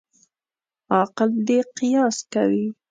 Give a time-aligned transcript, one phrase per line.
[0.93, 2.65] عاقل دي قیاس کوي.